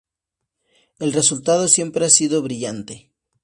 El 0.97 1.13
resultado 1.13 1.67
siempre 1.67 2.05
ha 2.05 2.09
sido 2.09 2.41
brillante. 2.41 3.11